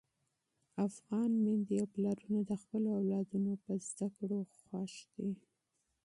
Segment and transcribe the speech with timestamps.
[0.87, 5.31] افغان میندې او پلرونه د خپلو اولادونو په زده کړو خوښ دي.